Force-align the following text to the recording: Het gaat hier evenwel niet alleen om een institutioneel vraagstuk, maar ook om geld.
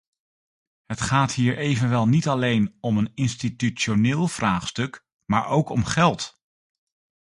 Het 0.85 1.01
gaat 1.01 1.33
hier 1.33 1.57
evenwel 1.57 2.07
niet 2.07 2.27
alleen 2.27 2.77
om 2.79 2.97
een 2.97 3.11
institutioneel 3.13 4.27
vraagstuk, 4.27 5.05
maar 5.25 5.45
ook 5.47 5.69
om 5.69 5.83
geld. 5.85 6.41